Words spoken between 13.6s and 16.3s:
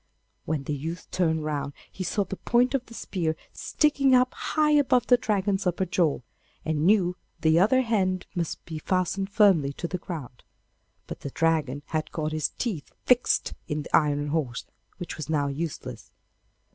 in the iron horse, which was now useless.